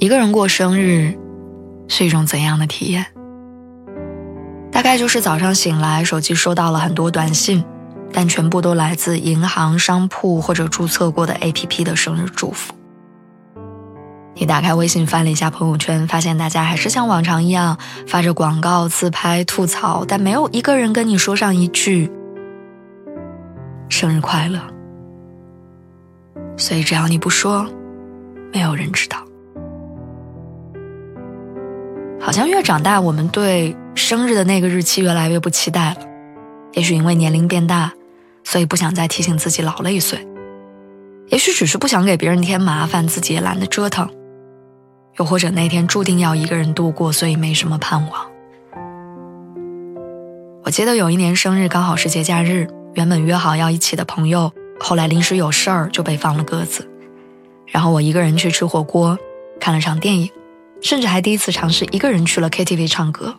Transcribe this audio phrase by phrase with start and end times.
[0.00, 1.14] 一个人过生日
[1.86, 3.04] 是一种怎样的体验？
[4.72, 7.62] 大概就是早上醒来，手机收到了很多短信，
[8.10, 12.72] 但全部都来自银行、商铺或者注册过的 APP 的生日祝福。
[14.36, 17.76] 你打开微信翻了一下朋友圈，发现大家还是像往常一样
[18.06, 22.10] 发着广告、自拍、吐槽，但没有一个人跟你说上一句
[23.90, 24.58] “生日快乐”。
[26.56, 27.68] 所以只要你不说，
[28.50, 29.18] 没有人知道。
[32.30, 35.96] 好像越长大，我们对生日的那个日期越来越不期待了。
[36.74, 37.92] 也许因为年龄变大，
[38.44, 40.16] 所以不想再提醒自己老了一岁；
[41.30, 44.06] 也许只是不想给别人添麻烦，自己也懒得折腾；
[45.18, 48.30] 又或者那天注定要一个人度过，所以没什么盼望。
[50.62, 56.88] 我记得有一年生日刚好是节假日，原本约好要一起的朋友，后来临时有事儿就被放了鸽子。
[57.66, 59.18] 然后我一个人去吃火锅，
[59.60, 60.30] 看了场电影。
[60.80, 63.34] 甚至还第一次尝试一个人去了 KTV 唱歌。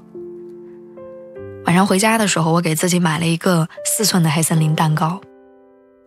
[1.65, 5.21] 晚上回家的时候，我给自己买了一个四寸的黑森林蛋糕，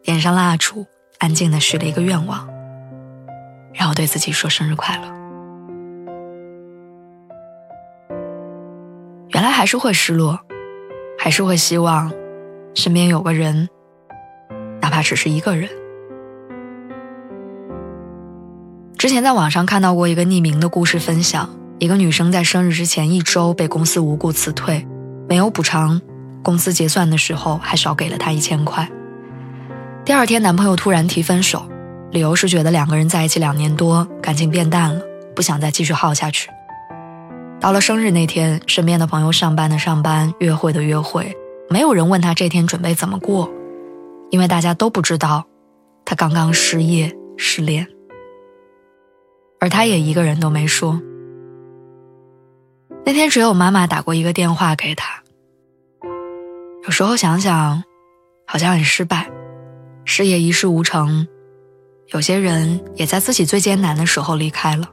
[0.03, 0.87] 点上蜡烛，
[1.19, 2.49] 安静的许了一个愿望，
[3.73, 5.15] 然后对自己说生日快乐。
[9.29, 10.39] 原来还是会失落，
[11.19, 12.13] 还是会希望
[12.75, 13.69] 身边有个人，
[14.81, 15.69] 哪怕只是一个人。
[19.05, 21.47] 之前在网上看到过一个匿名的故事分享，
[21.79, 24.89] 一个女生在生日之前一周被公司无故辞退，
[25.29, 26.01] 没有补偿，
[26.43, 28.89] 公司结算的时候还少给了她一千块。
[30.07, 31.69] 第二天男朋友突然提分手，
[32.13, 35.03] 理由是觉得两个人在一起两年多，感情变淡了，
[35.37, 36.49] 不想再继续耗下去。
[37.61, 41.31] 到了生日那天，身边的朋友上班的上班，约会的约会，
[41.69, 43.53] 没有人问他这天准备怎么过，
[44.31, 45.45] 因为大家都不知道，
[46.07, 47.87] 他刚刚失业失恋。
[49.65, 51.01] 而他也一个人都没说。
[53.03, 55.23] 那天只有妈妈打过一个电话给他。
[56.85, 57.83] 有时候想想，
[58.47, 59.31] 好像很失败，
[60.05, 61.27] 事业一事无成，
[62.09, 64.87] 有些人也在自己最艰难的时候离开了。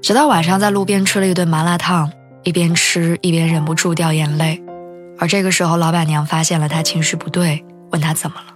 [0.00, 2.10] 直到晚上在路边吃了一顿麻辣烫，
[2.44, 4.64] 一边吃一边忍不住掉眼泪，
[5.18, 8.55] 而这个时候老板娘发现了他情绪不对，问他怎么了。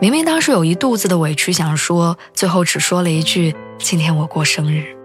[0.00, 4.96] 明明当时有一肚子的委屈想说，最后只说了一句：“今天我过生日。”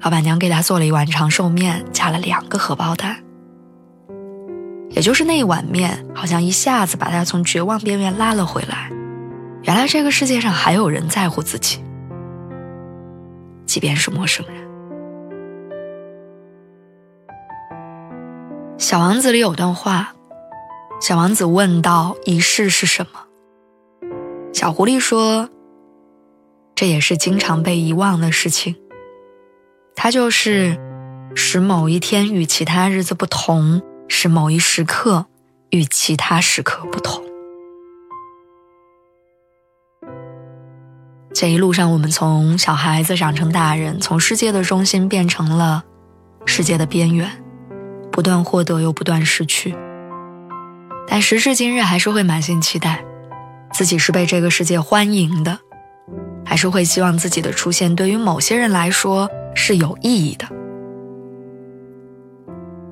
[0.00, 3.22] 老板娘给他做了一碗长寿面，加了两个荷包蛋。
[4.88, 8.90] 也就是那一碗面，好像一下子把他从绝望边缘拉了回来。
[9.64, 11.84] 原来这个世界上还有人在乎自己，
[13.66, 14.56] 即便是陌生人。
[18.78, 20.15] 小王子里有段话。
[20.98, 23.26] 小王子问道：“仪式是什么？”
[24.52, 25.50] 小狐狸说
[26.74, 28.76] ：“这也是经常被遗忘的事情。
[29.94, 30.78] 它就是
[31.34, 35.26] 使某一天与其他日子不同，使某一时刻
[35.70, 37.22] 与其他时刻不同。
[41.32, 45.84] 这一路上，我们从小孩子长成大人，从世界的中心变成了
[46.46, 47.30] 世界的边缘，
[48.10, 49.76] 不断获得又不断失去。”
[51.08, 53.04] 但时至今日，还是会满心期待，
[53.72, 55.58] 自己是被这个世界欢迎的，
[56.44, 60.46] 还是会希望自己的出现对于某些人来说是有意义的。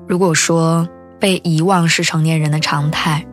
[0.07, 0.87] 如果说
[1.19, 3.25] 被遗忘是成年人的常态，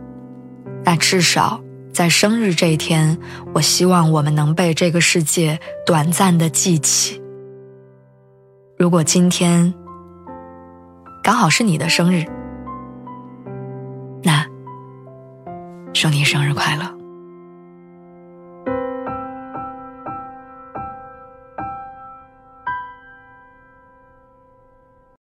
[0.84, 1.60] 那至少
[1.92, 3.16] 在生日这一天，
[3.54, 7.22] 我希望我们能被这个世界短暂的记起。
[8.78, 9.72] 如果今天
[11.22, 12.24] 刚好是你的生日。
[14.24, 14.46] 那
[16.02, 17.01] 祝你生日快乐！